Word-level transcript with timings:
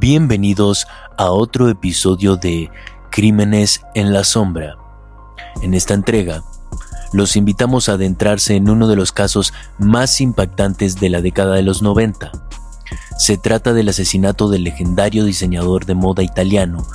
Bienvenidos 0.00 0.86
a 1.18 1.30
otro 1.30 1.68
episodio 1.68 2.36
de 2.36 2.70
Crímenes 3.10 3.82
en 3.94 4.14
la 4.14 4.24
Sombra. 4.24 4.78
En 5.60 5.74
esta 5.74 5.92
entrega, 5.92 6.42
los 7.12 7.36
invitamos 7.36 7.90
a 7.90 7.92
adentrarse 7.92 8.56
en 8.56 8.70
uno 8.70 8.88
de 8.88 8.96
los 8.96 9.12
casos 9.12 9.52
más 9.78 10.22
impactantes 10.22 10.98
de 11.00 11.10
la 11.10 11.20
década 11.20 11.54
de 11.54 11.64
los 11.64 11.82
90. 11.82 12.32
Se 13.18 13.36
trata 13.36 13.74
del 13.74 13.90
asesinato 13.90 14.48
del 14.48 14.64
legendario 14.64 15.26
diseñador 15.26 15.84
de 15.84 15.94
moda 15.94 16.22
italiano 16.22 16.86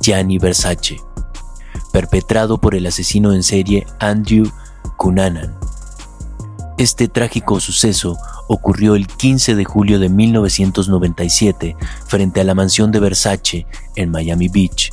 Gianni 0.00 0.38
Versace, 0.38 1.02
perpetrado 1.92 2.62
por 2.62 2.74
el 2.74 2.86
asesino 2.86 3.34
en 3.34 3.42
serie 3.42 3.86
Andrew 4.00 4.50
Cunanan. 4.96 5.63
Este 6.76 7.06
trágico 7.06 7.60
suceso 7.60 8.18
ocurrió 8.48 8.96
el 8.96 9.06
15 9.06 9.54
de 9.54 9.64
julio 9.64 10.00
de 10.00 10.08
1997 10.08 11.76
frente 12.06 12.40
a 12.40 12.44
la 12.44 12.54
mansión 12.54 12.90
de 12.90 12.98
Versace 12.98 13.66
en 13.94 14.10
Miami 14.10 14.48
Beach. 14.48 14.92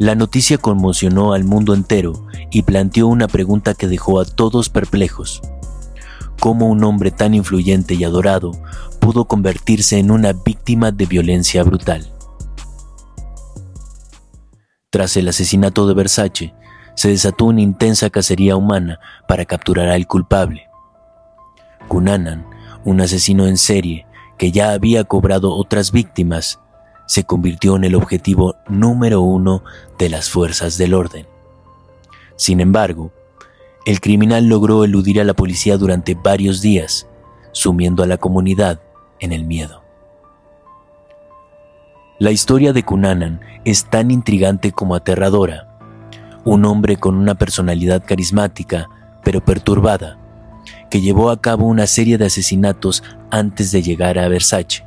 La 0.00 0.16
noticia 0.16 0.58
conmocionó 0.58 1.32
al 1.32 1.44
mundo 1.44 1.74
entero 1.74 2.26
y 2.50 2.62
planteó 2.62 3.06
una 3.06 3.28
pregunta 3.28 3.74
que 3.74 3.86
dejó 3.86 4.18
a 4.18 4.24
todos 4.24 4.68
perplejos. 4.68 5.42
¿Cómo 6.40 6.68
un 6.68 6.82
hombre 6.82 7.12
tan 7.12 7.34
influyente 7.34 7.94
y 7.94 8.02
adorado 8.02 8.52
pudo 8.98 9.26
convertirse 9.26 9.98
en 9.98 10.10
una 10.10 10.32
víctima 10.32 10.90
de 10.90 11.06
violencia 11.06 11.62
brutal? 11.62 12.12
Tras 14.90 15.16
el 15.16 15.28
asesinato 15.28 15.86
de 15.86 15.94
Versace, 15.94 16.54
se 17.00 17.08
desató 17.08 17.46
una 17.46 17.62
intensa 17.62 18.10
cacería 18.10 18.56
humana 18.56 19.00
para 19.26 19.46
capturar 19.46 19.88
al 19.88 20.06
culpable. 20.06 20.68
Cunanan, 21.88 22.44
un 22.84 23.00
asesino 23.00 23.46
en 23.46 23.56
serie 23.56 24.04
que 24.36 24.52
ya 24.52 24.72
había 24.72 25.04
cobrado 25.04 25.54
otras 25.54 25.92
víctimas, 25.92 26.60
se 27.06 27.24
convirtió 27.24 27.76
en 27.76 27.84
el 27.84 27.94
objetivo 27.94 28.56
número 28.68 29.22
uno 29.22 29.64
de 29.98 30.10
las 30.10 30.28
fuerzas 30.28 30.76
del 30.76 30.92
orden. 30.92 31.26
Sin 32.36 32.60
embargo, 32.60 33.12
el 33.86 34.02
criminal 34.02 34.46
logró 34.46 34.84
eludir 34.84 35.22
a 35.22 35.24
la 35.24 35.32
policía 35.32 35.78
durante 35.78 36.14
varios 36.14 36.60
días, 36.60 37.08
sumiendo 37.52 38.02
a 38.02 38.06
la 38.06 38.18
comunidad 38.18 38.78
en 39.20 39.32
el 39.32 39.46
miedo. 39.46 39.82
La 42.18 42.30
historia 42.30 42.74
de 42.74 42.82
Cunanan 42.82 43.40
es 43.64 43.88
tan 43.88 44.10
intrigante 44.10 44.72
como 44.72 44.94
aterradora. 44.94 45.69
Un 46.44 46.64
hombre 46.64 46.96
con 46.96 47.16
una 47.16 47.34
personalidad 47.34 48.02
carismática, 48.04 48.88
pero 49.22 49.44
perturbada, 49.44 50.18
que 50.90 51.00
llevó 51.02 51.30
a 51.30 51.40
cabo 51.40 51.66
una 51.66 51.86
serie 51.86 52.16
de 52.16 52.26
asesinatos 52.26 53.02
antes 53.30 53.72
de 53.72 53.82
llegar 53.82 54.18
a 54.18 54.28
Versace. 54.28 54.84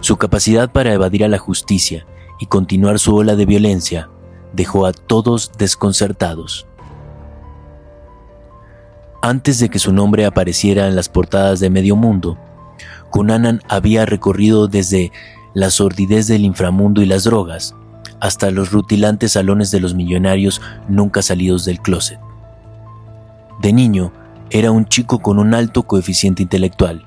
Su 0.00 0.16
capacidad 0.16 0.72
para 0.72 0.94
evadir 0.94 1.24
a 1.24 1.28
la 1.28 1.38
justicia 1.38 2.06
y 2.40 2.46
continuar 2.46 2.98
su 2.98 3.14
ola 3.14 3.36
de 3.36 3.44
violencia 3.44 4.08
dejó 4.54 4.86
a 4.86 4.92
todos 4.92 5.52
desconcertados. 5.58 6.66
Antes 9.20 9.58
de 9.58 9.68
que 9.68 9.78
su 9.78 9.92
nombre 9.92 10.26
apareciera 10.26 10.86
en 10.88 10.96
las 10.96 11.08
portadas 11.08 11.60
de 11.60 11.70
medio 11.70 11.96
mundo, 11.96 12.38
Cunanan 13.10 13.60
había 13.68 14.06
recorrido 14.06 14.68
desde 14.68 15.12
la 15.54 15.70
sordidez 15.70 16.26
del 16.26 16.44
inframundo 16.44 17.00
y 17.02 17.06
las 17.06 17.24
drogas 17.24 17.74
hasta 18.24 18.50
los 18.50 18.72
rutilantes 18.72 19.32
salones 19.32 19.70
de 19.70 19.80
los 19.80 19.94
millonarios 19.94 20.62
nunca 20.88 21.20
salidos 21.20 21.66
del 21.66 21.80
closet. 21.80 22.18
De 23.60 23.70
niño, 23.70 24.14
era 24.48 24.70
un 24.70 24.86
chico 24.86 25.18
con 25.18 25.38
un 25.38 25.52
alto 25.52 25.82
coeficiente 25.82 26.42
intelectual. 26.42 27.06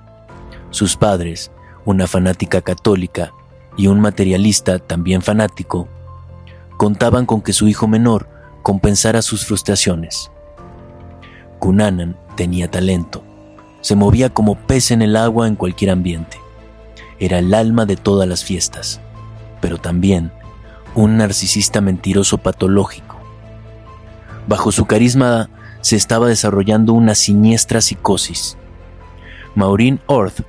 Sus 0.70 0.96
padres, 0.96 1.50
una 1.86 2.06
fanática 2.06 2.62
católica 2.62 3.32
y 3.78 3.88
un 3.88 4.00
materialista 4.00 4.78
también 4.78 5.24
fanático, 5.24 5.88
contaban 6.78 7.26
con 7.26 7.42
que 7.42 7.52
su 7.52 7.68
hijo 7.68 7.88
menor 7.88 8.30
compensara 8.62 9.24
sus 9.24 9.44
frustraciones. 9.44 10.30
Cunanan 11.58 12.16
tenía 12.36 12.70
talento, 12.70 13.24
se 13.82 13.96
movía 13.96 14.30
como 14.30 14.54
pez 14.54 14.92
en 14.92 15.02
el 15.02 15.16
agua 15.16 15.48
en 15.48 15.56
cualquier 15.56 15.90
ambiente. 15.90 16.38
Era 17.18 17.40
el 17.40 17.56
alma 17.56 17.88
de 17.88 17.96
todas 17.96 18.30
las 18.30 18.44
fiestas, 18.44 19.02
pero 19.62 19.80
también 19.80 20.32
un 20.98 21.18
narcisista 21.18 21.80
mentiroso 21.80 22.40
patológico. 22.40 23.18
Bajo 24.48 24.72
su 24.72 24.86
carisma 24.86 25.48
se 25.82 25.96
estaba 25.96 26.28
desarrollando 26.28 26.94
una 26.94 27.14
siniestra 27.14 27.82
psicosis. 27.82 28.58
Maureen 29.54 30.00
Orth, 30.08 30.42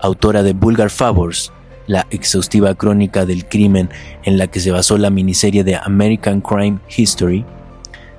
autora 0.00 0.42
de 0.42 0.54
Vulgar 0.54 0.90
Favors, 0.90 1.52
la 1.86 2.08
exhaustiva 2.10 2.74
crónica 2.74 3.26
del 3.26 3.46
crimen 3.46 3.90
en 4.24 4.38
la 4.38 4.48
que 4.48 4.58
se 4.58 4.72
basó 4.72 4.98
la 4.98 5.10
miniserie 5.10 5.62
de 5.62 5.76
American 5.76 6.40
Crime 6.40 6.80
History, 6.96 7.44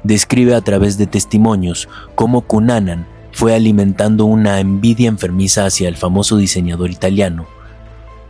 describe 0.03 0.55
a 0.55 0.61
través 0.61 0.97
de 0.97 1.05
testimonios 1.05 1.89
cómo 2.15 2.41
Cunanan 2.41 3.05
fue 3.33 3.55
alimentando 3.55 4.23
una 4.23 4.61
envidia 4.61 5.09
enfermiza 5.09 5.65
hacia 5.65 5.89
el 5.89 5.97
famoso 5.97 6.37
diseñador 6.37 6.91
italiano, 6.91 7.45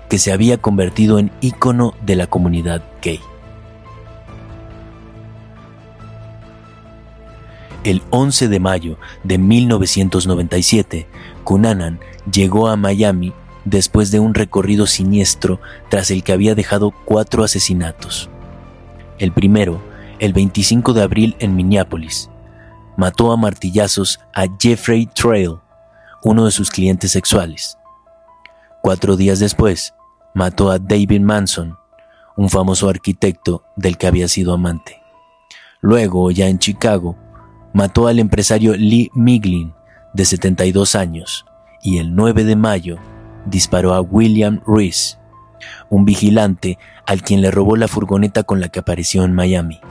que 0.10 0.18
se 0.18 0.32
había 0.32 0.58
convertido 0.58 1.20
en 1.20 1.32
ícono 1.40 1.94
de 2.04 2.16
la 2.16 2.26
comunidad 2.26 2.82
gay. 3.04 3.20
El 7.84 8.02
11 8.12 8.48
de 8.48 8.60
mayo 8.62 8.98
de 9.24 9.38
1997, 9.38 11.08
Cunanan 11.44 12.00
llegó 12.32 12.70
a 12.70 12.78
Miami 12.78 13.34
después 13.66 14.10
de 14.10 14.22
un 14.22 14.34
recorrido 14.34 14.88
siniestro 14.88 15.60
tras 15.90 16.10
el 16.10 16.24
que 16.24 16.32
había 16.32 16.56
dejado 16.56 16.92
cuatro 16.92 17.44
asesinatos. 17.44 18.30
El 19.20 19.34
primero, 19.34 19.82
el 20.20 20.32
25 20.32 20.94
de 20.94 21.02
abril 21.02 21.36
en 21.40 21.56
Minneapolis, 21.56 22.30
mató 22.96 23.34
a 23.34 23.38
martillazos 23.38 24.20
a 24.34 24.46
Jeffrey 24.60 25.06
Trail, 25.08 25.58
uno 26.24 26.46
de 26.46 26.52
sus 26.52 26.72
clientes 26.72 27.12
sexuales. 27.12 27.78
Cuatro 28.82 29.18
días 29.18 29.40
después, 29.40 29.94
mató 30.34 30.72
a 30.72 30.80
David 30.80 31.20
Manson, 31.20 31.78
un 32.38 32.50
famoso 32.50 32.88
arquitecto 32.88 33.66
del 33.76 33.98
que 33.98 34.08
había 34.08 34.30
sido 34.30 34.54
amante. 34.54 35.02
Luego, 35.82 36.32
ya 36.32 36.48
en 36.48 36.60
Chicago, 36.60 37.18
mató 37.74 38.08
al 38.08 38.20
empresario 38.20 38.76
Lee 38.76 39.10
Miglin, 39.14 39.74
de 40.14 40.26
72 40.26 40.96
años, 40.96 41.46
y 41.82 41.98
el 41.98 42.16
9 42.16 42.44
de 42.44 42.56
mayo 42.56 42.98
disparó 43.46 43.94
a 43.94 44.02
William 44.02 44.62
Reese, 44.66 45.18
un 45.90 46.06
vigilante 46.06 46.78
al 47.06 47.24
quien 47.24 47.42
le 47.42 47.52
robó 47.52 47.76
la 47.76 47.88
furgoneta 47.88 48.44
con 48.44 48.62
la 48.62 48.70
que 48.70 48.80
apareció 48.80 49.24
en 49.24 49.34
Miami. 49.34 49.82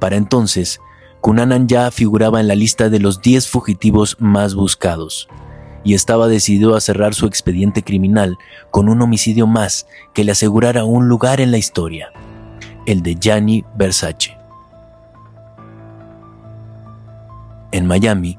Para 0.00 0.16
entonces, 0.16 0.80
Cunanan 1.20 1.68
ya 1.68 1.90
figuraba 1.90 2.40
en 2.40 2.48
la 2.48 2.54
lista 2.54 2.90
de 2.90 2.98
los 2.98 3.22
10 3.22 3.48
fugitivos 3.48 4.16
más 4.18 4.54
buscados, 4.54 5.28
y 5.84 5.94
estaba 5.94 6.28
decidido 6.28 6.76
a 6.76 6.80
cerrar 6.80 7.14
su 7.14 7.26
expediente 7.26 7.82
criminal 7.82 8.36
con 8.70 8.88
un 8.88 9.00
homicidio 9.02 9.46
más 9.46 9.86
que 10.14 10.24
le 10.24 10.32
asegurara 10.32 10.84
un 10.84 11.08
lugar 11.08 11.40
en 11.40 11.50
la 11.50 11.58
historia, 11.58 12.10
el 12.86 13.02
de 13.02 13.14
Gianni 13.14 13.64
Versace. 13.76 14.43
En 17.74 17.88
Miami, 17.88 18.38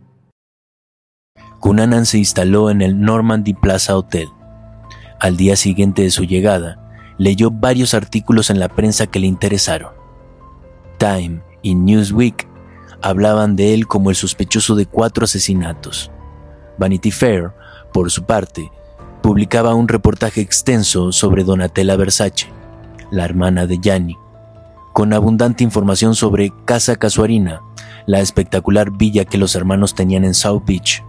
Cunanan 1.61 2.07
se 2.07 2.17
instaló 2.17 2.71
en 2.71 2.81
el 2.81 2.99
Normandy 2.99 3.53
Plaza 3.53 3.95
Hotel. 3.95 4.29
Al 5.19 5.37
día 5.37 5.55
siguiente 5.55 6.01
de 6.01 6.09
su 6.09 6.23
llegada, 6.23 6.79
leyó 7.19 7.51
varios 7.51 7.93
artículos 7.93 8.49
en 8.49 8.59
la 8.59 8.67
prensa 8.67 9.05
que 9.05 9.19
le 9.19 9.27
interesaron. 9.27 9.91
Time 10.97 11.43
y 11.61 11.75
Newsweek 11.75 12.47
hablaban 13.03 13.55
de 13.55 13.75
él 13.75 13.85
como 13.85 14.09
el 14.09 14.15
sospechoso 14.15 14.73
de 14.73 14.87
cuatro 14.87 15.25
asesinatos. 15.25 16.09
Vanity 16.79 17.11
Fair, 17.11 17.51
por 17.93 18.09
su 18.09 18.23
parte, 18.23 18.71
publicaba 19.21 19.75
un 19.75 19.87
reportaje 19.87 20.41
extenso 20.41 21.11
sobre 21.11 21.43
Donatella 21.43 21.95
Versace, 21.95 22.47
la 23.11 23.23
hermana 23.23 23.67
de 23.67 23.77
Gianni, 23.77 24.17
con 24.93 25.13
abundante 25.13 25.63
información 25.63 26.15
sobre 26.15 26.51
Casa 26.65 26.95
Casuarina, 26.95 27.61
la 28.07 28.19
espectacular 28.19 28.89
villa 28.89 29.25
que 29.25 29.37
los 29.37 29.53
hermanos 29.53 29.93
tenían 29.93 30.25
en 30.25 30.33
South 30.33 30.63
Beach 30.65 31.03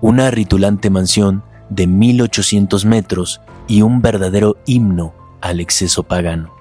una 0.00 0.30
ritulante 0.30 0.90
mansión 0.90 1.42
de 1.70 1.86
1800 1.86 2.84
metros 2.84 3.40
y 3.66 3.82
un 3.82 4.02
verdadero 4.02 4.56
himno 4.66 5.14
al 5.40 5.60
exceso 5.60 6.02
pagano. 6.02 6.54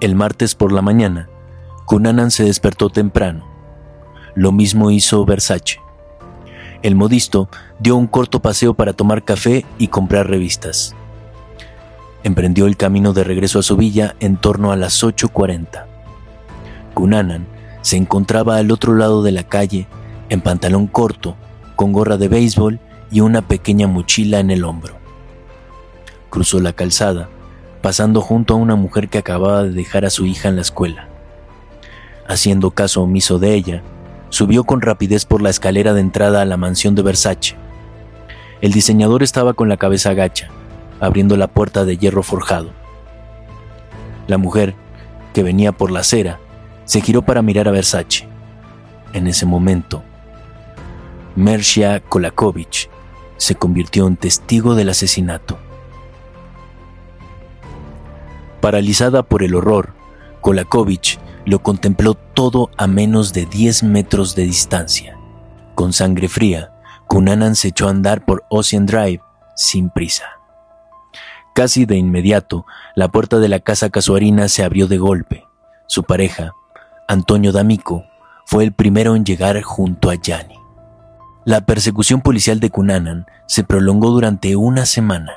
El 0.00 0.14
martes 0.14 0.54
por 0.54 0.72
la 0.72 0.82
mañana, 0.82 1.28
Cunanan 1.84 2.30
se 2.30 2.44
despertó 2.44 2.88
temprano. 2.88 3.44
Lo 4.34 4.52
mismo 4.52 4.90
hizo 4.90 5.24
Versace. 5.24 5.80
El 6.82 6.94
modisto 6.94 7.50
dio 7.78 7.96
un 7.96 8.06
corto 8.06 8.40
paseo 8.40 8.74
para 8.74 8.94
tomar 8.94 9.24
café 9.24 9.66
y 9.78 9.88
comprar 9.88 10.28
revistas. 10.28 10.94
Emprendió 12.22 12.66
el 12.66 12.76
camino 12.76 13.12
de 13.12 13.24
regreso 13.24 13.58
a 13.58 13.62
su 13.62 13.76
villa 13.76 14.14
en 14.20 14.36
torno 14.36 14.72
a 14.72 14.76
las 14.76 15.02
8.40. 15.02 15.84
Cunanan 16.94 17.46
se 17.82 17.96
encontraba 17.96 18.56
al 18.56 18.70
otro 18.70 18.94
lado 18.94 19.22
de 19.22 19.32
la 19.32 19.42
calle, 19.42 19.86
en 20.28 20.40
pantalón 20.40 20.86
corto 20.86 21.36
con 21.80 21.92
gorra 21.92 22.18
de 22.18 22.28
béisbol 22.28 22.78
y 23.10 23.20
una 23.20 23.40
pequeña 23.40 23.86
mochila 23.86 24.38
en 24.38 24.50
el 24.50 24.64
hombro. 24.64 24.98
Cruzó 26.28 26.60
la 26.60 26.74
calzada, 26.74 27.30
pasando 27.80 28.20
junto 28.20 28.52
a 28.52 28.58
una 28.58 28.76
mujer 28.76 29.08
que 29.08 29.16
acababa 29.16 29.62
de 29.62 29.70
dejar 29.70 30.04
a 30.04 30.10
su 30.10 30.26
hija 30.26 30.50
en 30.50 30.56
la 30.56 30.60
escuela. 30.60 31.08
Haciendo 32.28 32.72
caso 32.72 33.00
omiso 33.00 33.38
de 33.38 33.54
ella, 33.54 33.82
subió 34.28 34.64
con 34.64 34.82
rapidez 34.82 35.24
por 35.24 35.40
la 35.40 35.48
escalera 35.48 35.94
de 35.94 36.02
entrada 36.02 36.42
a 36.42 36.44
la 36.44 36.58
mansión 36.58 36.94
de 36.94 37.00
Versace. 37.00 37.56
El 38.60 38.72
diseñador 38.72 39.22
estaba 39.22 39.54
con 39.54 39.70
la 39.70 39.78
cabeza 39.78 40.10
agacha, 40.10 40.50
abriendo 41.00 41.38
la 41.38 41.46
puerta 41.46 41.86
de 41.86 41.96
hierro 41.96 42.22
forjado. 42.22 42.72
La 44.26 44.36
mujer, 44.36 44.74
que 45.32 45.42
venía 45.42 45.72
por 45.72 45.90
la 45.90 46.00
acera, 46.00 46.40
se 46.84 47.00
giró 47.00 47.22
para 47.22 47.40
mirar 47.40 47.68
a 47.68 47.70
Versace. 47.70 48.28
En 49.14 49.26
ese 49.26 49.46
momento, 49.46 50.02
Mercia 51.36 52.00
Kolakovich 52.00 52.90
se 53.36 53.54
convirtió 53.54 54.06
en 54.06 54.16
testigo 54.16 54.74
del 54.74 54.88
asesinato. 54.88 55.58
Paralizada 58.60 59.22
por 59.22 59.42
el 59.42 59.54
horror, 59.54 59.94
Kolakovich 60.40 61.18
lo 61.46 61.62
contempló 61.62 62.14
todo 62.14 62.70
a 62.76 62.86
menos 62.86 63.32
de 63.32 63.46
10 63.46 63.84
metros 63.84 64.34
de 64.34 64.42
distancia. 64.42 65.16
Con 65.74 65.92
sangre 65.92 66.28
fría, 66.28 66.72
Kunanan 67.06 67.56
se 67.56 67.68
echó 67.68 67.86
a 67.86 67.90
andar 67.90 68.24
por 68.24 68.44
Ocean 68.50 68.86
Drive 68.86 69.22
sin 69.56 69.90
prisa. 69.90 70.24
Casi 71.54 71.86
de 71.86 71.96
inmediato, 71.96 72.66
la 72.94 73.08
puerta 73.08 73.38
de 73.38 73.48
la 73.48 73.60
casa 73.60 73.90
casuarina 73.90 74.48
se 74.48 74.62
abrió 74.62 74.86
de 74.86 74.98
golpe. 74.98 75.46
Su 75.86 76.04
pareja, 76.04 76.52
Antonio 77.08 77.52
D'Amico, 77.52 78.04
fue 78.46 78.64
el 78.64 78.72
primero 78.72 79.16
en 79.16 79.24
llegar 79.24 79.60
junto 79.62 80.10
a 80.10 80.14
Yanni. 80.14 80.59
La 81.50 81.62
persecución 81.62 82.20
policial 82.20 82.60
de 82.60 82.70
Cunanan 82.70 83.26
se 83.46 83.64
prolongó 83.64 84.10
durante 84.10 84.54
una 84.54 84.86
semana. 84.86 85.32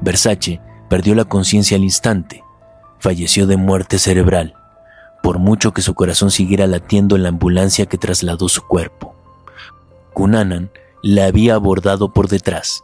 Versace 0.00 0.62
perdió 0.88 1.14
la 1.14 1.26
conciencia 1.26 1.76
al 1.76 1.82
instante. 1.82 2.42
Falleció 3.00 3.46
de 3.46 3.58
muerte 3.58 3.98
cerebral, 3.98 4.54
por 5.22 5.38
mucho 5.38 5.74
que 5.74 5.82
su 5.82 5.92
corazón 5.92 6.30
siguiera 6.30 6.66
latiendo 6.66 7.16
en 7.16 7.24
la 7.24 7.28
ambulancia 7.28 7.84
que 7.84 7.98
trasladó 7.98 8.48
su 8.48 8.62
cuerpo. 8.62 9.14
Cunanan 10.14 10.70
le 11.02 11.22
había 11.22 11.54
abordado 11.54 12.14
por 12.14 12.28
detrás, 12.28 12.82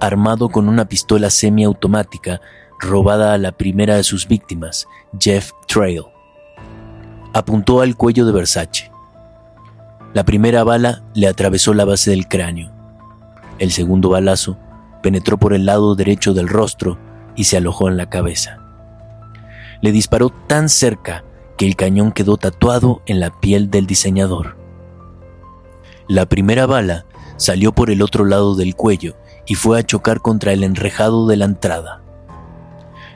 armado 0.00 0.50
con 0.50 0.68
una 0.68 0.84
pistola 0.84 1.30
semiautomática 1.30 2.42
robada 2.78 3.32
a 3.32 3.38
la 3.38 3.52
primera 3.52 3.96
de 3.96 4.04
sus 4.04 4.28
víctimas, 4.28 4.86
Jeff 5.18 5.52
Trail. 5.66 6.02
Apuntó 7.32 7.80
al 7.80 7.96
cuello 7.96 8.26
de 8.26 8.32
Versace 8.32 8.90
la 10.12 10.24
primera 10.24 10.64
bala 10.64 11.02
le 11.14 11.28
atravesó 11.28 11.72
la 11.72 11.84
base 11.84 12.10
del 12.10 12.26
cráneo. 12.26 12.72
El 13.58 13.70
segundo 13.70 14.08
balazo 14.08 14.58
penetró 15.02 15.38
por 15.38 15.52
el 15.52 15.66
lado 15.66 15.94
derecho 15.94 16.34
del 16.34 16.48
rostro 16.48 16.98
y 17.36 17.44
se 17.44 17.56
alojó 17.56 17.88
en 17.88 17.96
la 17.96 18.10
cabeza. 18.10 18.58
Le 19.82 19.92
disparó 19.92 20.30
tan 20.30 20.68
cerca 20.68 21.24
que 21.56 21.66
el 21.66 21.76
cañón 21.76 22.10
quedó 22.10 22.36
tatuado 22.36 23.02
en 23.06 23.20
la 23.20 23.30
piel 23.38 23.70
del 23.70 23.86
diseñador. 23.86 24.56
La 26.08 26.26
primera 26.26 26.66
bala 26.66 27.06
salió 27.36 27.72
por 27.72 27.90
el 27.90 28.02
otro 28.02 28.24
lado 28.24 28.56
del 28.56 28.74
cuello 28.74 29.14
y 29.46 29.54
fue 29.54 29.78
a 29.78 29.82
chocar 29.84 30.20
contra 30.20 30.52
el 30.52 30.64
enrejado 30.64 31.28
de 31.28 31.36
la 31.36 31.44
entrada. 31.44 32.02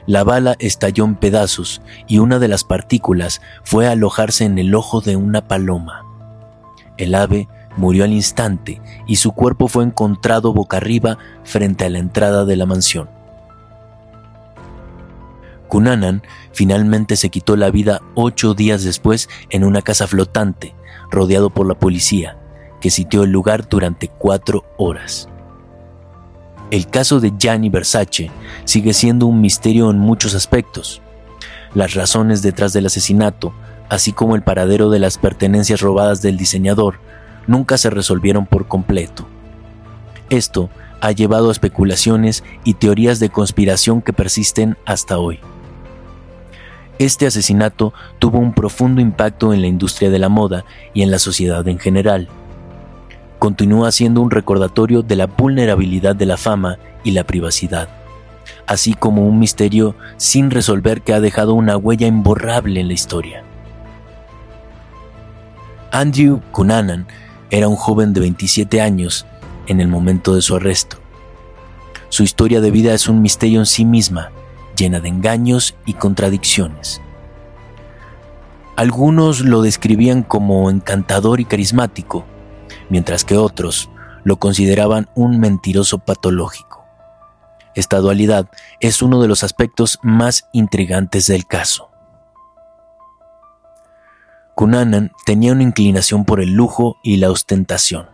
La 0.07 0.23
bala 0.23 0.55
estalló 0.59 1.03
en 1.03 1.15
pedazos 1.15 1.81
y 2.07 2.19
una 2.19 2.39
de 2.39 2.47
las 2.47 2.63
partículas 2.63 3.41
fue 3.63 3.87
a 3.87 3.91
alojarse 3.91 4.45
en 4.45 4.57
el 4.59 4.73
ojo 4.75 5.01
de 5.01 5.15
una 5.15 5.47
paloma. 5.47 6.04
El 6.97 7.15
ave 7.15 7.47
murió 7.77 8.03
al 8.05 8.13
instante 8.13 8.81
y 9.07 9.17
su 9.17 9.33
cuerpo 9.33 9.67
fue 9.67 9.83
encontrado 9.83 10.53
boca 10.53 10.77
arriba 10.77 11.17
frente 11.43 11.85
a 11.85 11.89
la 11.89 11.99
entrada 11.99 12.45
de 12.45 12.55
la 12.55 12.65
mansión. 12.65 13.09
Cunanan 15.67 16.21
finalmente 16.53 17.15
se 17.15 17.29
quitó 17.29 17.55
la 17.55 17.69
vida 17.69 18.01
ocho 18.13 18.53
días 18.53 18.83
después 18.83 19.29
en 19.49 19.63
una 19.63 19.81
casa 19.81 20.07
flotante, 20.07 20.75
rodeado 21.11 21.49
por 21.49 21.67
la 21.67 21.75
policía, 21.75 22.37
que 22.79 22.89
sitió 22.89 23.23
el 23.23 23.31
lugar 23.31 23.67
durante 23.67 24.07
cuatro 24.07 24.63
horas. 24.77 25.27
El 26.71 26.87
caso 26.87 27.19
de 27.19 27.33
Gianni 27.37 27.69
Versace 27.69 28.31
sigue 28.63 28.93
siendo 28.93 29.27
un 29.27 29.41
misterio 29.41 29.89
en 29.89 29.99
muchos 29.99 30.33
aspectos. 30.33 31.01
Las 31.73 31.93
razones 31.93 32.41
detrás 32.41 32.73
del 32.73 32.85
asesinato 32.85 33.53
así 33.89 34.13
como 34.13 34.35
el 34.35 34.43
paradero 34.43 34.89
de 34.89 34.99
las 34.99 35.17
pertenencias 35.17 35.81
robadas 35.81 36.21
del 36.21 36.37
diseñador, 36.37 36.99
nunca 37.47 37.77
se 37.77 37.89
resolvieron 37.89 38.45
por 38.45 38.67
completo. 38.67 39.27
Esto 40.29 40.69
ha 41.01 41.11
llevado 41.11 41.49
a 41.49 41.51
especulaciones 41.51 42.43
y 42.63 42.75
teorías 42.75 43.19
de 43.19 43.29
conspiración 43.29 44.01
que 44.01 44.13
persisten 44.13 44.77
hasta 44.85 45.17
hoy. 45.17 45.39
Este 46.97 47.27
asesinato 47.27 47.93
tuvo 48.19 48.39
un 48.39 48.53
profundo 48.53 49.01
impacto 49.01 49.53
en 49.53 49.61
la 49.61 49.67
industria 49.67 50.09
de 50.09 50.19
la 50.19 50.29
moda 50.29 50.63
y 50.93 51.01
en 51.01 51.11
la 51.11 51.19
sociedad 51.19 51.67
en 51.67 51.77
general. 51.77 52.29
Continúa 53.37 53.91
siendo 53.91 54.21
un 54.21 54.31
recordatorio 54.31 55.01
de 55.01 55.17
la 55.17 55.27
vulnerabilidad 55.27 56.15
de 56.15 56.25
la 56.25 56.37
fama 56.37 56.79
y 57.03 57.11
la 57.11 57.25
privacidad, 57.25 57.89
así 58.65 58.93
como 58.93 59.27
un 59.27 59.39
misterio 59.39 59.95
sin 60.15 60.49
resolver 60.51 61.01
que 61.01 61.13
ha 61.13 61.19
dejado 61.19 61.53
una 61.53 61.75
huella 61.75 62.07
imborrable 62.07 62.79
en 62.79 62.87
la 62.87 62.93
historia. 62.93 63.43
Andrew 65.95 66.41
Cunanan 66.51 67.07
era 67.49 67.69
un 67.69 67.77
joven 67.77 68.13
de 68.13 68.19
27 68.19 68.81
años 68.81 69.25
en 69.67 69.79
el 69.79 69.87
momento 69.87 70.35
de 70.35 70.41
su 70.41 70.57
arresto. 70.57 70.97
Su 72.09 72.23
historia 72.23 72.59
de 72.59 72.69
vida 72.69 72.93
es 72.93 73.07
un 73.07 73.21
misterio 73.21 73.59
en 73.59 73.65
sí 73.65 73.85
misma, 73.85 74.31
llena 74.75 74.99
de 74.99 75.07
engaños 75.07 75.73
y 75.85 75.93
contradicciones. 75.93 77.01
Algunos 78.75 79.39
lo 79.39 79.61
describían 79.61 80.23
como 80.23 80.69
encantador 80.69 81.39
y 81.39 81.45
carismático, 81.45 82.25
mientras 82.89 83.23
que 83.23 83.37
otros 83.37 83.89
lo 84.25 84.35
consideraban 84.35 85.07
un 85.15 85.39
mentiroso 85.39 85.99
patológico. 85.99 86.83
Esta 87.73 87.99
dualidad 87.99 88.49
es 88.81 89.01
uno 89.01 89.21
de 89.21 89.29
los 89.29 89.45
aspectos 89.45 89.99
más 90.01 90.49
intrigantes 90.51 91.27
del 91.27 91.45
caso. 91.45 91.94
Cunanan 94.55 95.11
tenía 95.25 95.51
una 95.51 95.63
inclinación 95.63 96.23
por 96.23 96.39
el 96.39 96.53
lujo 96.53 96.97
y 97.03 97.17
la 97.17 97.29
ostentación. 97.29 98.07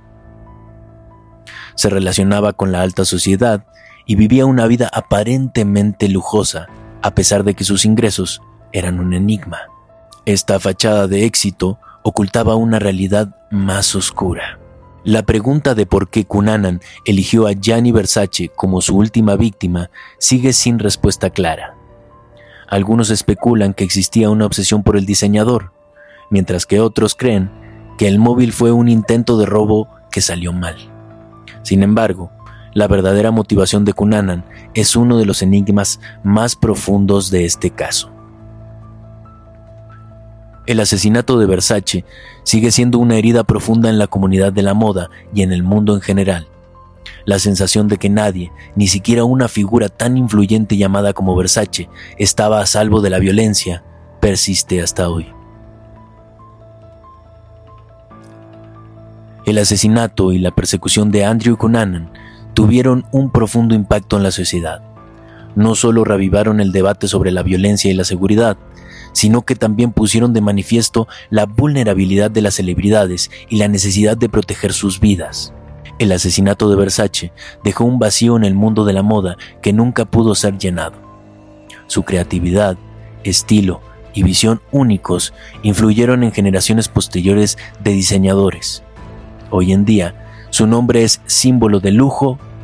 Se 1.75 1.87
relacionaba 1.89 2.53
con 2.53 2.71
la 2.71 2.81
alta 2.81 3.05
sociedad 3.05 3.67
y 4.07 4.15
vivía 4.15 4.47
una 4.47 4.65
vida 4.65 4.89
aparentemente 4.91 6.09
lujosa, 6.09 6.67
a 7.03 7.13
pesar 7.13 7.43
de 7.43 7.53
que 7.53 7.63
sus 7.63 7.85
ingresos 7.85 8.41
eran 8.73 8.99
un 8.99 9.13
enigma. 9.13 9.59
Esta 10.25 10.59
fachada 10.59 11.07
de 11.07 11.25
éxito 11.25 11.79
ocultaba 12.01 12.55
una 12.55 12.79
realidad 12.79 13.35
más 13.51 13.95
oscura. 13.95 14.59
La 15.03 15.23
pregunta 15.23 15.75
de 15.75 15.85
por 15.85 16.09
qué 16.09 16.25
Cunanan 16.25 16.81
eligió 17.05 17.47
a 17.47 17.53
Gianni 17.53 17.91
Versace 17.91 18.49
como 18.49 18.81
su 18.81 18.97
última 18.97 19.35
víctima 19.35 19.91
sigue 20.17 20.53
sin 20.53 20.79
respuesta 20.79 21.29
clara. 21.29 21.75
Algunos 22.67 23.11
especulan 23.11 23.73
que 23.73 23.83
existía 23.83 24.29
una 24.29 24.45
obsesión 24.45 24.81
por 24.81 24.97
el 24.97 25.05
diseñador, 25.05 25.71
mientras 26.31 26.65
que 26.65 26.79
otros 26.79 27.13
creen 27.13 27.51
que 27.99 28.07
el 28.07 28.17
móvil 28.17 28.51
fue 28.51 28.71
un 28.71 28.89
intento 28.89 29.37
de 29.37 29.45
robo 29.45 29.87
que 30.09 30.21
salió 30.21 30.51
mal. 30.53 30.75
Sin 31.61 31.83
embargo, 31.83 32.31
la 32.73 32.87
verdadera 32.87 33.29
motivación 33.31 33.85
de 33.85 33.93
Cunanan 33.93 34.45
es 34.73 34.95
uno 34.95 35.17
de 35.17 35.25
los 35.25 35.43
enigmas 35.43 35.99
más 36.23 36.55
profundos 36.55 37.29
de 37.29 37.45
este 37.45 37.69
caso. 37.69 38.11
El 40.67 40.79
asesinato 40.79 41.37
de 41.37 41.47
Versace 41.47 42.05
sigue 42.43 42.71
siendo 42.71 42.97
una 42.97 43.17
herida 43.17 43.43
profunda 43.43 43.89
en 43.89 43.97
la 43.99 44.07
comunidad 44.07 44.53
de 44.53 44.61
la 44.61 44.73
moda 44.73 45.09
y 45.33 45.41
en 45.41 45.51
el 45.51 45.63
mundo 45.63 45.95
en 45.95 46.01
general. 46.01 46.47
La 47.25 47.39
sensación 47.39 47.87
de 47.87 47.97
que 47.97 48.09
nadie, 48.09 48.51
ni 48.75 48.87
siquiera 48.87 49.25
una 49.25 49.47
figura 49.47 49.89
tan 49.89 50.17
influyente 50.17 50.77
llamada 50.77 51.13
como 51.13 51.35
Versace, 51.35 51.89
estaba 52.17 52.61
a 52.61 52.65
salvo 52.65 53.01
de 53.01 53.09
la 53.09 53.19
violencia, 53.19 53.83
persiste 54.21 54.81
hasta 54.81 55.09
hoy. 55.09 55.27
El 59.45 59.57
asesinato 59.57 60.33
y 60.33 60.39
la 60.39 60.51
persecución 60.51 61.09
de 61.09 61.25
Andrew 61.25 61.57
Cunanan 61.57 62.11
tuvieron 62.53 63.05
un 63.11 63.31
profundo 63.31 63.73
impacto 63.73 64.17
en 64.17 64.23
la 64.23 64.31
sociedad. 64.31 64.83
No 65.55 65.73
solo 65.73 66.03
revivaron 66.03 66.59
el 66.59 66.71
debate 66.71 67.07
sobre 67.07 67.31
la 67.31 67.41
violencia 67.41 67.89
y 67.89 67.95
la 67.95 68.03
seguridad, 68.03 68.57
sino 69.13 69.41
que 69.41 69.55
también 69.55 69.91
pusieron 69.91 70.31
de 70.33 70.41
manifiesto 70.41 71.07
la 71.29 71.45
vulnerabilidad 71.45 72.29
de 72.29 72.41
las 72.41 72.55
celebridades 72.55 73.31
y 73.49 73.57
la 73.57 73.67
necesidad 73.67 74.15
de 74.15 74.29
proteger 74.29 74.73
sus 74.73 74.99
vidas. 74.99 75.53
El 75.97 76.11
asesinato 76.11 76.69
de 76.69 76.75
Versace 76.75 77.33
dejó 77.63 77.83
un 77.83 77.99
vacío 77.99 78.37
en 78.37 78.43
el 78.43 78.53
mundo 78.53 78.85
de 78.85 78.93
la 78.93 79.03
moda 79.03 79.37
que 79.61 79.73
nunca 79.73 80.05
pudo 80.05 80.35
ser 80.35 80.57
llenado. 80.57 80.93
Su 81.87 82.03
creatividad, 82.03 82.77
estilo 83.23 83.81
y 84.13 84.23
visión 84.23 84.61
únicos 84.71 85.33
influyeron 85.63 86.23
en 86.23 86.31
generaciones 86.31 86.87
posteriores 86.87 87.57
de 87.83 87.91
diseñadores. 87.91 88.83
Hoy 89.51 89.73
en 89.73 89.85
día, 89.85 90.15
su 90.49 90.65
nombre 90.65 91.03
es 91.03 91.21
símbolo 91.25 91.79
de 91.79 91.91
lujo 91.91 92.39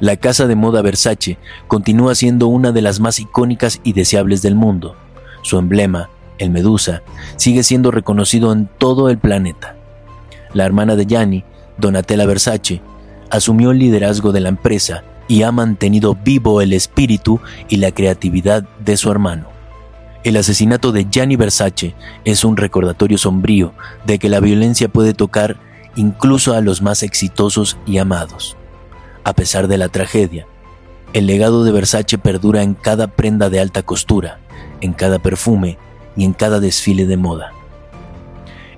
La 0.00 0.16
casa 0.16 0.46
de 0.46 0.56
moda 0.56 0.82
Versace 0.82 1.38
continúa 1.66 2.14
siendo 2.14 2.48
una 2.48 2.72
de 2.72 2.82
las 2.82 3.00
más 3.00 3.20
icónicas 3.20 3.80
y 3.84 3.92
deseables 3.92 4.42
del 4.42 4.54
mundo. 4.54 4.96
Su 5.42 5.58
emblema, 5.58 6.10
el 6.38 6.50
Medusa, 6.50 7.02
sigue 7.36 7.62
siendo 7.62 7.90
reconocido 7.90 8.52
en 8.52 8.68
todo 8.78 9.08
el 9.08 9.18
planeta. 9.18 9.76
La 10.52 10.64
hermana 10.64 10.96
de 10.96 11.06
Gianni, 11.06 11.44
Donatella 11.78 12.26
Versace, 12.26 12.82
asumió 13.30 13.70
el 13.70 13.78
liderazgo 13.78 14.32
de 14.32 14.40
la 14.40 14.48
empresa 14.48 15.04
y 15.26 15.42
ha 15.42 15.52
mantenido 15.52 16.16
vivo 16.22 16.60
el 16.60 16.72
espíritu 16.72 17.40
y 17.68 17.76
la 17.76 17.92
creatividad 17.92 18.64
de 18.84 18.96
su 18.96 19.10
hermano. 19.10 19.46
El 20.22 20.36
asesinato 20.36 20.92
de 20.92 21.06
Gianni 21.10 21.36
Versace 21.36 21.94
es 22.24 22.44
un 22.44 22.56
recordatorio 22.56 23.18
sombrío 23.18 23.74
de 24.06 24.18
que 24.18 24.28
la 24.28 24.40
violencia 24.40 24.88
puede 24.88 25.14
tocar 25.14 25.56
incluso 25.96 26.54
a 26.54 26.60
los 26.60 26.82
más 26.82 27.02
exitosos 27.02 27.76
y 27.86 27.98
amados. 27.98 28.56
A 29.24 29.32
pesar 29.32 29.68
de 29.68 29.78
la 29.78 29.88
tragedia, 29.88 30.46
el 31.12 31.26
legado 31.26 31.64
de 31.64 31.72
Versace 31.72 32.18
perdura 32.18 32.62
en 32.62 32.74
cada 32.74 33.06
prenda 33.06 33.48
de 33.48 33.60
alta 33.60 33.82
costura, 33.82 34.38
en 34.80 34.92
cada 34.92 35.18
perfume 35.18 35.78
y 36.16 36.24
en 36.24 36.32
cada 36.32 36.60
desfile 36.60 37.06
de 37.06 37.16
moda. 37.16 37.52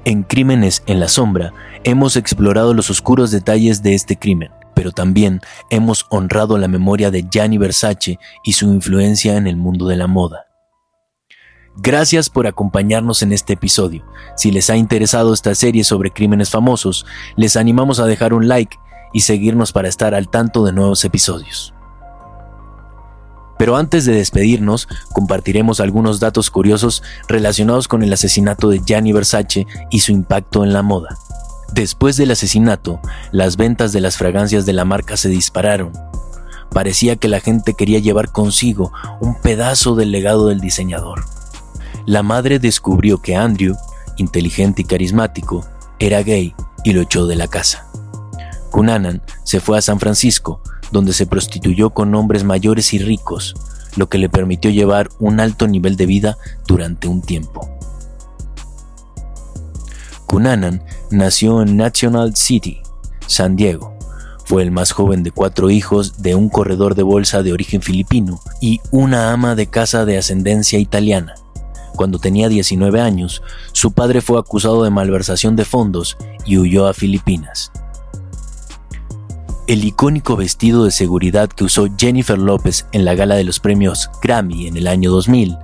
En 0.05 0.23
Crímenes 0.23 0.83
en 0.87 1.01
la 1.01 1.09
Sombra 1.09 1.53
hemos 1.83 2.17
explorado 2.17 2.75
los 2.75 2.91
oscuros 2.91 3.31
detalles 3.31 3.83
de 3.83 3.95
este 3.95 4.17
crimen, 4.17 4.51
pero 4.75 4.93
también 4.93 5.41
hemos 5.71 6.07
honrado 6.11 6.59
la 6.59 6.69
memoria 6.69 7.11
de 7.11 7.27
Gianni 7.29 7.59
Versace 7.59 8.19
y 8.45 8.53
su 8.53 8.67
influencia 8.67 9.37
en 9.37 9.47
el 9.47 9.57
mundo 9.57 9.89
de 9.89 9.97
la 9.97 10.07
moda. 10.07 10.47
Gracias 11.79 12.31
por 12.31 12.47
acompañarnos 12.47 13.23
en 13.23 13.33
este 13.33 13.53
episodio. 13.53 14.03
Si 14.37 14.51
les 14.51 14.71
ha 14.71 14.77
interesado 14.77 15.35
esta 15.35 15.55
serie 15.55 15.85
sobre 15.85 16.11
crímenes 16.11 16.49
famosos, 16.49 17.05
les 17.37 17.57
animamos 17.57 18.01
a 18.01 18.07
dejar 18.07 18.33
un 18.33 18.49
like 18.49 18.79
y 19.13 19.21
seguirnos 19.21 19.73
para 19.73 19.89
estar 19.89 20.15
al 20.15 20.29
tanto 20.29 20.65
de 20.65 20.73
nuevos 20.73 21.05
episodios. 21.05 21.75
Pero 23.59 23.77
antes 23.77 24.07
de 24.07 24.15
despedirnos, 24.15 24.89
compartiremos 25.13 25.81
algunos 25.81 26.19
datos 26.19 26.51
curiosos 26.51 27.03
relacionados 27.29 27.89
con 27.89 28.03
el 28.03 28.13
asesinato 28.13 28.69
de 28.71 28.81
Gianni 28.85 29.13
Versace 29.13 29.67
y 29.91 30.01
su 30.01 30.13
impacto 30.13 30.65
en 30.65 30.73
la 30.73 30.83
moda. 30.83 31.19
Después 31.73 32.17
del 32.17 32.31
asesinato, 32.31 33.01
las 33.33 33.57
ventas 33.59 33.93
de 33.93 34.01
las 34.01 34.17
fragancias 34.17 34.65
de 34.65 34.73
la 34.73 34.87
marca 34.87 35.19
se 35.19 35.29
dispararon. 35.29 35.93
Parecía 36.71 37.17
que 37.17 37.29
la 37.29 37.41
gente 37.41 37.75
quería 37.75 37.99
llevar 37.99 38.33
consigo 38.33 38.93
un 39.21 39.35
pedazo 39.41 39.95
del 39.95 40.11
legado 40.11 40.49
del 40.49 40.61
diseñador. 40.61 41.25
La 42.07 42.23
madre 42.23 42.61
descubrió 42.61 43.21
que 43.21 43.35
Andrew, 43.35 43.77
inteligente 44.17 44.83
y 44.83 44.85
carismático, 44.85 45.67
era 45.99 46.23
gay 46.23 46.55
y 46.85 46.93
lo 46.93 47.01
echó 47.01 47.27
de 47.27 47.35
la 47.35 47.49
casa. 47.49 47.89
Cunanan 48.71 49.23
se 49.43 49.59
fue 49.59 49.77
a 49.77 49.83
San 49.83 49.99
Francisco, 49.99 50.61
donde 50.93 51.13
se 51.13 51.27
prostituyó 51.27 51.91
con 51.91 52.15
hombres 52.15 52.45
mayores 52.45 52.95
y 52.95 53.01
ricos, 53.01 53.55
lo 53.97 54.09
que 54.09 54.19
le 54.19 54.29
permitió 54.29 54.71
llevar 54.71 55.09
un 55.19 55.41
alto 55.41 55.67
nivel 55.67 55.97
de 55.97 56.07
vida 56.07 56.39
durante 56.69 57.09
un 57.09 57.23
tiempo. 57.23 57.69
Cunanan 60.27 60.85
nació 61.11 61.63
en 61.63 61.77
National 61.77 62.37
City, 62.37 62.83
San 63.27 63.57
Diego. 63.57 63.97
Fue 64.45 64.63
el 64.63 64.71
más 64.71 64.93
joven 64.93 65.25
de 65.25 65.33
cuatro 65.33 65.71
hijos 65.71 66.23
de 66.23 66.37
un 66.37 66.51
corredor 66.51 66.95
de 66.95 67.03
bolsa 67.03 67.43
de 67.43 67.53
origen 67.53 67.83
filipino 67.83 68.41
y 68.61 68.81
una 68.93 69.33
ama 69.33 69.57
de 69.57 69.67
casa 69.67 70.05
de 70.05 70.19
ascendencia 70.19 70.79
italiana. 70.79 71.35
Cuando 71.97 72.19
tenía 72.19 72.49
19 72.49 73.01
años, 73.01 73.43
su 73.73 73.93
padre 73.93 74.21
fue 74.21 74.39
acusado 74.39 74.85
de 74.85 74.91
malversación 74.91 75.57
de 75.57 75.65
fondos 75.65 76.17
y 76.45 76.59
huyó 76.59 76.87
a 76.87 76.95
Filipinas. 76.95 77.73
El 79.67 79.83
icónico 79.85 80.37
vestido 80.37 80.85
de 80.85 80.93
seguridad 80.93 81.49
que 81.49 81.65
usó 81.65 81.89
Jennifer 81.99 82.39
López 82.39 82.87
en 82.93 83.05
la 83.05 83.15
gala 83.15 83.35
de 83.35 83.43
los 83.43 83.59
premios 83.59 84.11
Grammy 84.23 84.69
en 84.69 84.77
el 84.77 84.87
año 84.87 85.11
2000, 85.11 85.57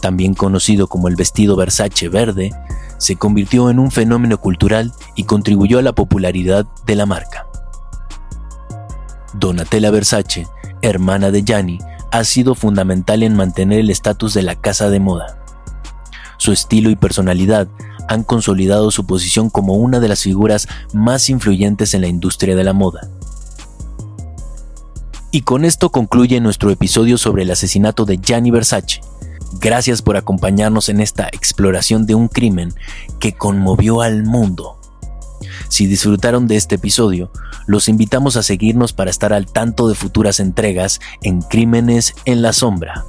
también 0.00 0.34
conocido 0.34 0.86
como 0.86 1.08
el 1.08 1.16
vestido 1.16 1.56
Versace 1.56 2.08
verde, 2.08 2.52
se 2.98 3.16
convirtió 3.16 3.70
en 3.70 3.78
un 3.78 3.90
fenómeno 3.90 4.38
cultural 4.38 4.92
y 5.16 5.24
contribuyó 5.24 5.78
a 5.78 5.82
la 5.82 5.92
popularidad 5.92 6.66
de 6.86 6.94
la 6.94 7.06
marca. 7.06 7.46
Donatella 9.34 9.90
Versace, 9.90 10.46
hermana 10.82 11.30
de 11.30 11.42
Gianni, 11.42 11.78
ha 12.10 12.24
sido 12.24 12.54
fundamental 12.54 13.22
en 13.22 13.34
mantener 13.34 13.80
el 13.80 13.90
estatus 13.90 14.34
de 14.34 14.42
la 14.42 14.54
casa 14.54 14.88
de 14.90 15.00
moda. 15.00 15.38
Su 16.48 16.52
estilo 16.52 16.88
y 16.88 16.96
personalidad 16.96 17.68
han 18.08 18.24
consolidado 18.24 18.90
su 18.90 19.04
posición 19.04 19.50
como 19.50 19.74
una 19.74 20.00
de 20.00 20.08
las 20.08 20.22
figuras 20.22 20.66
más 20.94 21.28
influyentes 21.28 21.92
en 21.92 22.00
la 22.00 22.06
industria 22.06 22.56
de 22.56 22.64
la 22.64 22.72
moda. 22.72 23.10
Y 25.30 25.42
con 25.42 25.66
esto 25.66 25.90
concluye 25.90 26.40
nuestro 26.40 26.70
episodio 26.70 27.18
sobre 27.18 27.42
el 27.42 27.50
asesinato 27.50 28.06
de 28.06 28.16
Gianni 28.16 28.50
Versace. 28.50 29.02
Gracias 29.60 30.00
por 30.00 30.16
acompañarnos 30.16 30.88
en 30.88 31.02
esta 31.02 31.28
exploración 31.28 32.06
de 32.06 32.14
un 32.14 32.28
crimen 32.28 32.72
que 33.20 33.34
conmovió 33.34 34.00
al 34.00 34.24
mundo. 34.24 34.80
Si 35.68 35.86
disfrutaron 35.86 36.46
de 36.46 36.56
este 36.56 36.76
episodio, 36.76 37.30
los 37.66 37.90
invitamos 37.90 38.38
a 38.38 38.42
seguirnos 38.42 38.94
para 38.94 39.10
estar 39.10 39.34
al 39.34 39.44
tanto 39.44 39.86
de 39.86 39.94
futuras 39.94 40.40
entregas 40.40 40.98
en 41.20 41.42
Crímenes 41.42 42.14
en 42.24 42.40
la 42.40 42.54
Sombra. 42.54 43.04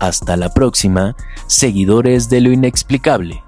Hasta 0.00 0.36
la 0.36 0.48
próxima, 0.48 1.16
seguidores 1.46 2.28
de 2.28 2.40
lo 2.40 2.52
inexplicable. 2.52 3.42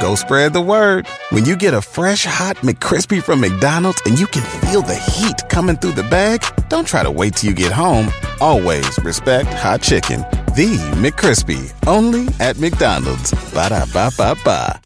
Go 0.00 0.14
spread 0.14 0.52
the 0.52 0.60
word. 0.60 1.08
When 1.30 1.44
you 1.44 1.56
get 1.56 1.74
a 1.74 1.82
fresh 1.82 2.24
hot 2.24 2.58
McCrispy 2.58 3.20
from 3.20 3.40
McDonald's 3.40 4.00
and 4.06 4.16
you 4.16 4.28
can 4.28 4.42
feel 4.60 4.82
the 4.82 4.94
heat 4.94 5.48
coming 5.48 5.74
through 5.74 5.92
the 5.92 6.04
bag, 6.04 6.44
don't 6.68 6.86
try 6.86 7.02
to 7.02 7.10
wait 7.10 7.34
till 7.34 7.50
you 7.50 7.56
get 7.56 7.72
home. 7.72 8.08
Always 8.40 8.96
respect 9.02 9.52
hot 9.52 9.82
chicken. 9.82 10.20
The 10.54 10.78
McCrispy, 10.94 11.72
only 11.88 12.28
at 12.38 12.56
McDonald's. 12.58 13.32
Ba 13.52 13.70
da 13.70 13.84
ba 13.92 14.12
ba 14.16 14.36
ba. 14.44 14.85